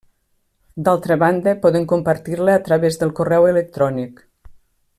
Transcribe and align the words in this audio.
D'altra 0.87 1.17
banda, 1.23 1.53
podem 1.65 1.85
compartir-la 1.91 2.57
a 2.61 2.63
través 2.69 2.99
del 3.03 3.13
correu 3.21 3.47
electrònic. 3.51 4.25